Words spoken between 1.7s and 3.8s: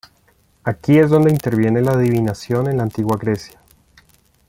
la adivinación en la Antigua Grecia.